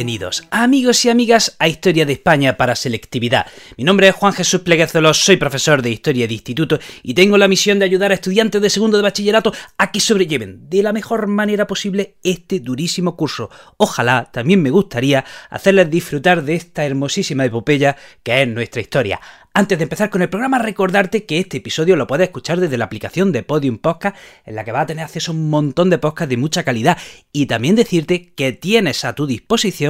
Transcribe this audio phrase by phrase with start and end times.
[0.00, 3.44] Bienvenidos, amigos y amigas, a Historia de España para Selectividad.
[3.76, 7.48] Mi nombre es Juan Jesús Pleguezuelos, soy profesor de Historia de Instituto y tengo la
[7.48, 11.26] misión de ayudar a estudiantes de segundo de bachillerato a que sobrelleven de la mejor
[11.26, 13.50] manera posible este durísimo curso.
[13.76, 19.20] Ojalá también me gustaría hacerles disfrutar de esta hermosísima epopeya que es nuestra historia.
[19.52, 22.84] Antes de empezar con el programa, recordarte que este episodio lo puedes escuchar desde la
[22.84, 25.98] aplicación de Podium Podcast, en la que vas a tener acceso a un montón de
[25.98, 26.96] podcasts de mucha calidad.
[27.32, 29.89] Y también decirte que tienes a tu disposición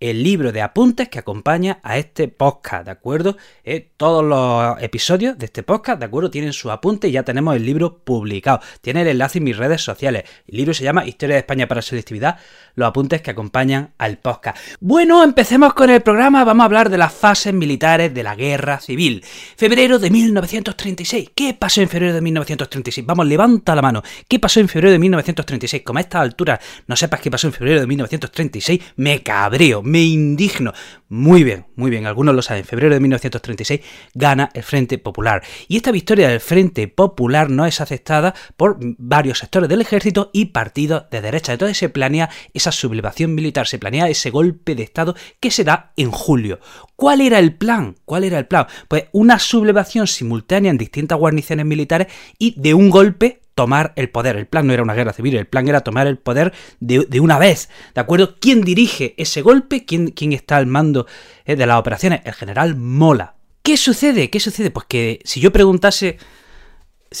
[0.00, 3.36] el libro de apuntes que acompaña a este podcast, ¿de acuerdo?
[3.64, 6.30] Eh, todos los episodios de este podcast, ¿de acuerdo?
[6.30, 8.60] Tienen su apunte y ya tenemos el libro publicado.
[8.80, 10.24] Tiene el enlace en mis redes sociales.
[10.46, 12.38] El libro se llama Historia de España para Selectividad,
[12.74, 14.58] los apuntes que acompañan al podcast.
[14.80, 16.44] Bueno, empecemos con el programa.
[16.44, 19.24] Vamos a hablar de las fases militares de la Guerra Civil.
[19.56, 21.30] Febrero de 1936.
[21.34, 23.04] ¿Qué pasó en febrero de 1936?
[23.06, 24.02] Vamos, levanta la mano.
[24.28, 25.82] ¿Qué pasó en febrero de 1936?
[25.82, 30.02] Como a esta altura no sepas qué pasó en febrero de 1936, me cabreo me
[30.02, 30.72] indigno.
[31.08, 32.62] Muy bien, muy bien, algunos lo saben.
[32.62, 33.80] En febrero de 1936
[34.14, 35.42] gana el Frente Popular.
[35.66, 40.46] Y esta victoria del Frente Popular no es aceptada por varios sectores del ejército y
[40.46, 41.52] partidos de derecha.
[41.52, 45.92] Entonces se planea esa sublevación militar, se planea ese golpe de Estado que se da
[45.96, 46.60] en julio.
[46.94, 47.96] ¿Cuál era el plan?
[48.04, 48.66] ¿Cuál era el plan?
[48.88, 54.36] Pues una sublevación simultánea en distintas guarniciones militares y de un golpe tomar el poder.
[54.36, 57.40] El plan no era una guerra civil, el plan era tomar el poder de, una
[57.40, 57.68] vez.
[57.92, 58.36] ¿De acuerdo?
[58.38, 59.84] ¿Quién dirige ese golpe?
[59.84, 61.08] ¿Quién, quién está al mando
[61.44, 62.20] eh, de las operaciones?
[62.24, 63.34] El general Mola.
[63.64, 64.30] ¿Qué sucede?
[64.30, 64.70] ¿Qué sucede?
[64.70, 66.18] Pues que si yo preguntase...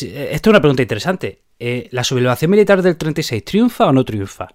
[0.00, 1.42] Eh, esta es una pregunta interesante.
[1.58, 4.46] Eh, ¿La sublevación militar del 36 triunfa o no triunfa?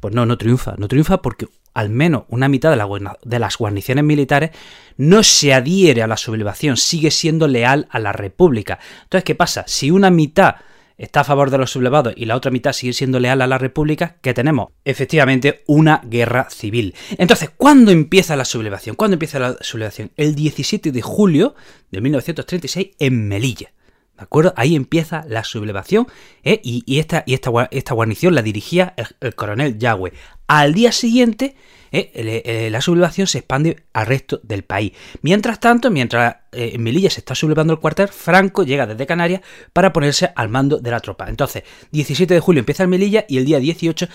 [0.00, 0.74] Pues no, no triunfa.
[0.76, 4.50] No triunfa porque al menos una mitad de, de, las guarniciones militares
[4.96, 8.80] no se adhiere a la sublevación, sigue siendo leal a la República.
[9.04, 9.62] Entonces, ¿qué pasa?
[9.68, 10.56] Si una mitad
[10.98, 13.56] está a favor de los sublevados y la otra mitad sigue siendo leal a la
[13.56, 16.94] República, que tenemos efectivamente una guerra civil.
[17.16, 18.96] Entonces, ¿cuándo empieza la sublevación?
[18.96, 20.10] ¿Cuándo empieza la sublevación?
[20.16, 21.54] El 17 de julio
[21.90, 23.72] de 1936 en Melilla.
[24.16, 24.52] ¿De acuerdo?
[24.56, 26.08] Ahí empieza la sublevación
[26.42, 26.60] ¿eh?
[26.64, 30.12] y, esta, y esta, esta, guarnición la dirigía el coronel Yagüe.
[30.48, 31.54] Al día siguiente
[31.92, 32.10] eh,
[32.44, 34.92] eh, la sublevación se expande al resto del país.
[35.22, 39.42] Mientras tanto, mientras eh, en Melilla se está sublevando el cuartel, Franco llega desde Canarias
[39.72, 41.28] para ponerse al mando de la tropa.
[41.28, 41.62] Entonces,
[41.92, 44.08] 17 de julio empieza en Melilla y el día 18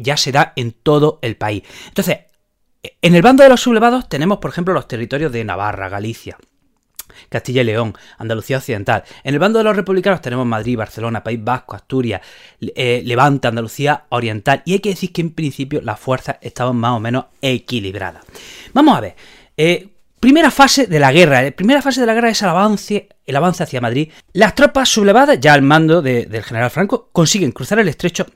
[0.00, 1.62] ya se da en todo el país.
[1.88, 2.18] Entonces,
[3.02, 6.38] en el bando de los sublevados tenemos, por ejemplo, los territorios de Navarra, Galicia,
[7.28, 9.04] Castilla y León, Andalucía Occidental.
[9.24, 12.20] En el bando de los republicanos tenemos Madrid, Barcelona, País Vasco, Asturias,
[12.60, 14.62] eh, Levante, Andalucía Oriental.
[14.64, 18.24] Y hay que decir que en principio las fuerzas estaban más o menos equilibradas.
[18.72, 19.16] Vamos a ver.
[19.56, 19.88] Eh,
[20.20, 21.42] primera fase de la guerra.
[21.42, 24.10] La primera fase de la guerra es el avance, el avance hacia Madrid.
[24.32, 28.26] Las tropas sublevadas, ya al mando del general Franco, consiguen cruzar el estrecho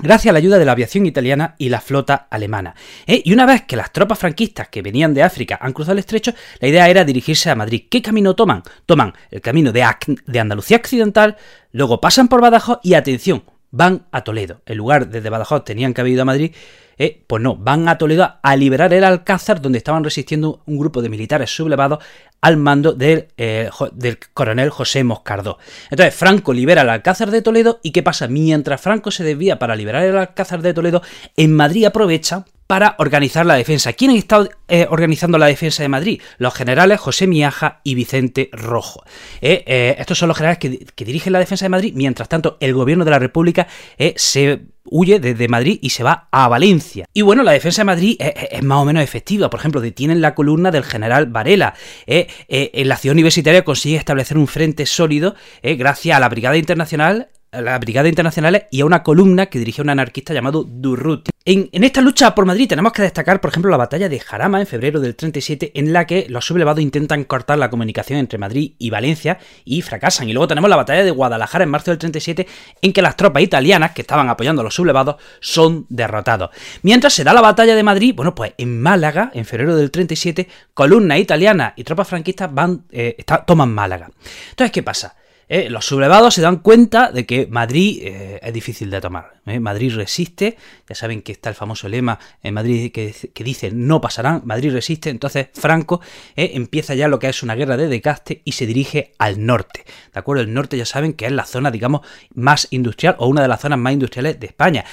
[0.00, 2.74] gracias a la ayuda de la aviación italiana y la flota alemana.
[3.06, 3.20] ¿eh?
[3.24, 6.32] Y una vez que las tropas franquistas que venían de África han cruzado el estrecho,
[6.60, 7.84] la idea era dirigirse a Madrid.
[7.90, 8.62] ¿Qué camino toman?
[8.86, 9.84] Toman el camino de,
[10.26, 11.36] de Andalucía Occidental,
[11.72, 14.62] luego pasan por Badajoz y atención, van a Toledo.
[14.66, 16.54] En lugar desde Badajoz tenían que haber ido a Madrid,
[16.98, 21.00] eh, pues no, van a Toledo a liberar el Alcázar, donde estaban resistiendo un grupo
[21.00, 22.04] de militares sublevados
[22.40, 25.58] al mando del, eh, del coronel José Moscardó.
[25.90, 28.26] Entonces, Franco libera el Alcázar de Toledo, ¿y qué pasa?
[28.26, 31.02] Mientras Franco se desvía para liberar el Alcázar de Toledo,
[31.36, 33.92] en Madrid aprovecha para organizar la defensa.
[33.94, 36.22] ¿Quién estado eh, organizando la defensa de Madrid?
[36.38, 39.02] Los generales José Miaja y Vicente Rojo.
[39.40, 40.58] estos son los generales
[40.94, 41.92] que, dirigen la defensa de Madrid.
[41.96, 43.66] Mientras tanto, el gobierno de la República
[44.14, 47.06] se huye desde Madrid y se va a Valencia.
[47.12, 49.50] Y bueno, la defensa de Madrid es, más o menos efectiva.
[49.50, 51.74] Por ejemplo, detienen la columna del general Varela.
[52.06, 56.28] Eh, eh, en la ciudad universitaria consigue establecer un frente sólido eh, gracias a la
[56.28, 60.64] Brigada Internacional a la Brigada Internacional y a una columna que dirigía un anarquista llamado
[60.64, 61.30] Durruti.
[61.44, 64.66] En, esta lucha por Madrid tenemos que destacar, por ejemplo, la batalla de Jarama en
[64.66, 68.90] febrero del 37, en la que los sublevados intentan cortar la comunicación entre Madrid y
[68.90, 70.28] Valencia y fracasan.
[70.28, 72.46] Y luego tenemos la batalla de Guadalajara en marzo del 37,
[72.82, 76.50] en que las tropas italianas que estaban apoyando a los sublevados son derrotados.
[76.82, 80.48] Mientras se da la batalla de Madrid, bueno, pues en Málaga, en febrero del 37,
[80.74, 83.16] columna italiana y tropas franquistas van, eh,
[83.46, 84.10] toman Málaga.
[84.50, 85.16] Entonces, ¿qué pasa?
[85.48, 89.40] Eh, los sublevados se dan cuenta de que Madrid eh, es difícil de tomar.
[89.46, 89.60] ¿eh?
[89.60, 90.56] Madrid resiste,
[90.88, 95.08] ya saben que está el famoso lema en Madrid que, dice no pasarán, Madrid resiste,
[95.08, 96.00] entonces Franco
[96.36, 99.84] empieza ya lo que es una guerra de decaste y se dirige al norte.
[100.12, 100.42] ¿De acuerdo?
[100.42, 102.02] El norte ya saben que es la zona, digamos,
[102.34, 104.84] más industrial o una de las zonas más industriales de España.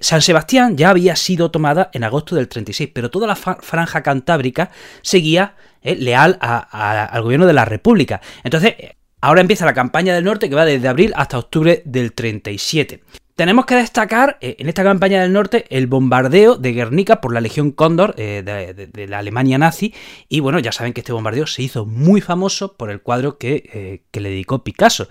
[0.00, 4.70] San Sebastián ya había sido tomada en agosto del 36, pero toda la franja cantábrica
[5.02, 8.20] seguía leal al gobierno de la República.
[8.44, 8.74] Entonces,
[9.20, 13.02] Ahora empieza la campaña del norte que va desde abril hasta octubre del 37.
[13.38, 17.40] Tenemos que destacar eh, en esta campaña del norte el bombardeo de Guernica por la
[17.40, 19.94] Legión Cóndor eh, de, la Alemania nazi.
[20.28, 23.70] Y bueno, ya saben que este bombardeo se hizo muy famoso por el cuadro que,
[23.72, 25.08] eh, le dedicó Picasso.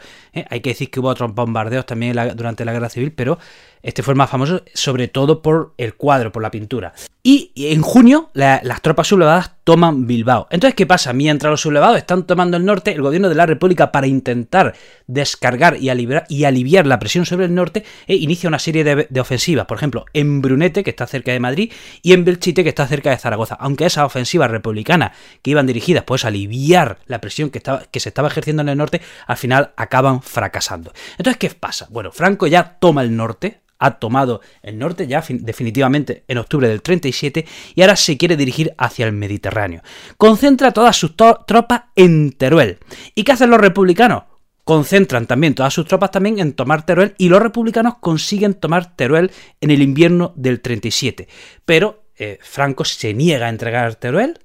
[0.50, 3.39] Hay que decir que hubo otros bombardeos también durante la Guerra Civil, pero
[3.81, 6.94] este fue el más famoso sobre todo por el cuadro, por la pintura.
[7.24, 10.47] Y en junio las tropas sublevadas toman Bilbao.
[10.50, 11.12] Entonces, ¿qué pasa?
[11.12, 14.74] Mientras los sublevados están tomando el norte, el gobierno de la República, para intentar
[15.07, 19.19] descargar y aliviar, y aliviar la presión sobre el norte, eh, inicia una serie de,
[19.19, 19.65] ofensivas.
[19.65, 23.09] Por ejemplo, en Brunete, que está cerca de Madrid, y en Belchite, que está cerca
[23.09, 23.57] de Zaragoza.
[23.59, 28.00] Aunque esas ofensivas republicanas, que iban dirigidas pues, a aliviar la presión que, estaba, que
[28.00, 30.94] se estaba ejerciendo en el norte, al final acaban fracasando.
[31.18, 31.88] Entonces, ¿qué pasa?
[31.89, 36.81] Bueno, Franco ya toma el norte, ha tomado el norte ya definitivamente en octubre del
[36.81, 37.45] 37
[37.75, 39.81] y ahora se quiere dirigir hacia el Mediterráneo.
[40.18, 42.79] Concentra todas sus tropas en Teruel.
[43.15, 44.24] ¿Y qué hacen los republicanos?
[44.63, 49.31] Concentran también todas sus tropas también en tomar Teruel y los republicanos consiguen tomar Teruel
[49.62, 51.27] en el invierno del 37.
[51.63, 54.39] Pero eh, Franco se niega a entregar Teruel,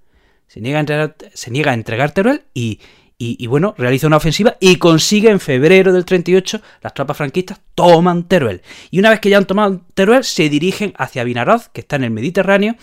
[0.47, 2.79] se niega a entregar, se niega a entregar Teruel y,
[3.25, 8.27] y, bueno, realiza una ofensiva y consigue en febrero del 38, las tropas franquistas toman
[8.27, 8.63] Teruel.
[8.91, 12.05] Y una vez que ya han tomado Teruel, se dirigen hacia Vinaroz, que está en
[12.05, 12.77] el Mediterráneo,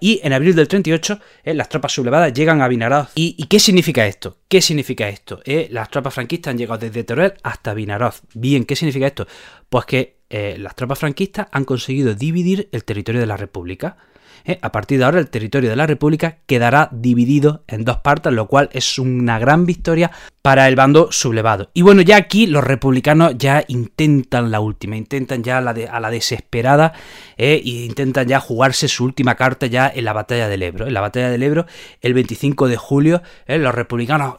[0.00, 3.08] y en abril del 38 eh, las tropas sublevadas llegan a Vinaroz.
[3.14, 4.38] ¿Y, qué significa esto?
[4.48, 5.40] ¿Qué significa esto?
[5.44, 8.22] Eh, las tropas franquistas han llegado desde Teruel hasta Vinaroz.
[8.34, 9.26] Bien, ¿qué significa esto?
[9.68, 13.96] Pues que eh, las tropas franquistas han conseguido dividir el territorio de la República.
[14.44, 14.58] ¿Eh?
[14.62, 18.46] a partir de ahora el territorio de la República quedará dividido en dos partes, lo
[18.46, 20.10] cual es una gran victoria
[20.42, 21.70] para el bando sublevado.
[21.72, 26.10] Y bueno, ya aquí los republicanos ya intentan la última, intentan ya la a la
[26.10, 26.92] desesperada
[27.36, 30.86] e intentan ya jugarse su última carta ya en la batalla del Ebro.
[30.86, 31.66] En la batalla del Ebro,
[32.02, 33.58] el 25 de julio, ¿eh?
[33.58, 34.36] los republicanos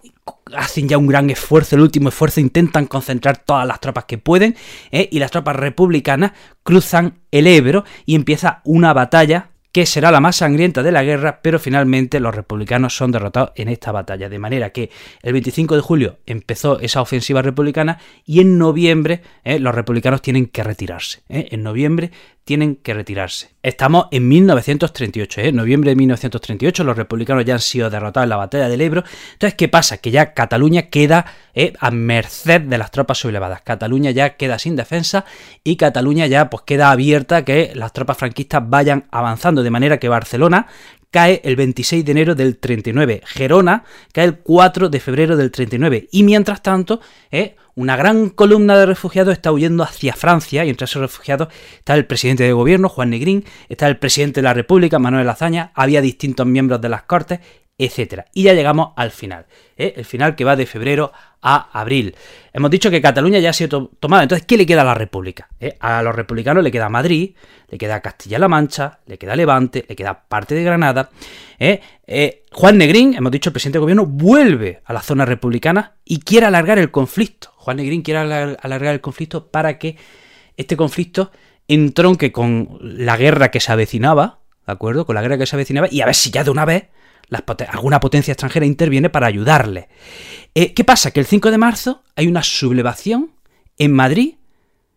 [0.56, 4.56] hacen ya un gran esfuerzo, el último esfuerzo, intentan concentrar todas las tropas que pueden
[4.92, 6.32] y las tropas republicanas
[6.64, 11.42] cruzan el Ebro y empieza una batalla que será la más sangrienta de la guerra,
[11.42, 14.30] pero finalmente los republicanos son derrotados en esta batalla.
[14.30, 14.90] De manera que
[15.22, 20.46] el 25 de julio empezó esa ofensiva republicana y en noviembre eh, los republicanos tienen
[20.46, 21.24] que retirarse.
[21.28, 21.50] Eh.
[21.52, 22.12] En noviembre
[22.46, 23.50] tienen que retirarse.
[23.64, 25.52] Estamos en 1938, ¿eh?
[25.52, 29.04] noviembre de 1938, los republicanos ya han sido derrotados en la batalla del Ebro.
[29.34, 29.98] Entonces, ¿qué pasa?
[29.98, 31.26] Que ya Cataluña queda
[31.56, 31.74] ¿eh?
[31.80, 33.64] a merced de las tropas sublevadas.
[33.64, 35.26] Cataluña ya queda sin defensa
[35.64, 40.08] y Cataluña ya pues queda abierta que las tropas franquistas vayan avanzando, de manera que
[40.08, 40.68] Barcelona
[41.12, 46.10] cae el 26 de enero del 39, Gerona cae el 4 de febrero del 39
[46.12, 47.56] y mientras tanto, ¿eh?
[47.76, 52.06] una gran columna de refugiados está huyendo hacia Francia y entre esos refugiados está el
[52.06, 56.46] presidente de gobierno, Juan Negrín, está el presidente de la República, Manuel Azaña, había distintos
[56.48, 57.40] miembros de las Cortes,
[57.78, 58.26] etc.
[58.34, 59.46] Y ya llegamos al final,
[59.78, 59.94] ¿eh?
[59.98, 61.12] el final que va de febrero
[61.42, 62.16] a abril.
[62.54, 65.50] Hemos dicho que Cataluña ya ha sido tomada, entonces ¿qué le queda a la República?
[65.60, 65.76] ¿Eh?
[65.80, 67.36] A los republicanos le queda Madrid,
[67.70, 71.10] le queda Castilla-La Mancha, le queda Levante, le queda parte de Granada.
[71.60, 72.44] ¿eh?
[72.52, 76.46] Juan Negrín, hemos dicho, el presidente de gobierno, vuelve a la zona republicana y quiere
[76.46, 77.52] alargar el conflicto.
[77.58, 79.98] Juan Negrín quiere alargar el conflicto para que
[80.56, 81.32] este conflicto
[81.68, 85.06] entronque con la guerra que se avecinaba, ¿de acuerdo?
[85.06, 86.86] Con la guerra que se avecinaba y a ver si ya de una vez
[87.70, 89.90] alguna potencia extranjera interviene para ayudarle.
[90.54, 91.12] Eh, ¿Qué pasa?
[91.12, 93.32] Que el 5 de marzo hay una sublevación
[93.78, 94.36] en Madrid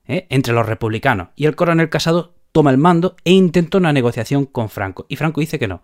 [0.07, 4.47] eh, entre los republicanos y el coronel Casado toma el mando e intenta una negociación
[4.47, 5.07] con Franco.
[5.09, 5.83] Y Franco dice que no,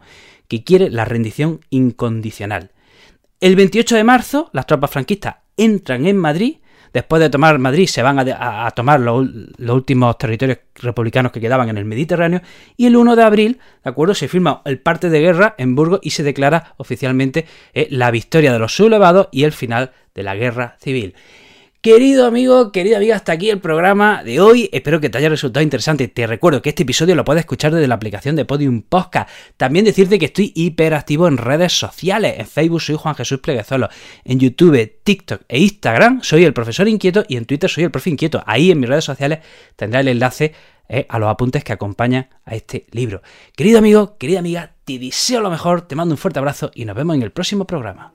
[0.49, 2.73] que quiere la rendición incondicional.
[3.41, 6.57] El 28 de marzo, las tropas franquistas entran en Madrid
[6.95, 9.27] Después de tomar Madrid se van a, tomar los,
[9.59, 12.41] últimos territorios republicanos que quedaban en el Mediterráneo
[12.77, 14.15] y el 1 de abril, ¿de acuerdo?
[14.15, 18.53] Se firma el parte de guerra en Burgos y se declara oficialmente eh, la victoria
[18.53, 21.17] de los sublevados y el final de la guerra civil.
[21.85, 24.71] Querido amigo, querida amiga, hasta aquí el programa de hoy.
[24.73, 26.09] Espero que te haya resultado interesante.
[26.09, 29.29] Te recuerdo que este episodio lo puedes escuchar desde la aplicación de Podium Podcast.
[29.59, 32.37] También decirte que estoy hiperactivo en redes sociales.
[32.39, 33.91] En Facebook soy Juan Jesús Pleguezolo.
[34.25, 38.09] En YouTube, TikTok e Instagram soy el profesor inquieto y en Twitter soy el profe
[38.09, 38.43] inquieto.
[38.47, 39.41] Ahí en mis redes sociales
[39.77, 40.55] tendrás el enlace
[40.89, 43.21] eh, a los apuntes que acompañan a este libro.
[43.55, 46.97] Querido amigo, querida amiga, te deseo lo mejor, te mando un fuerte abrazo y nos
[46.97, 48.15] vemos en el próximo programa.